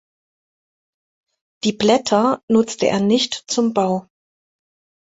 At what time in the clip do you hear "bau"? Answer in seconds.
3.75-4.07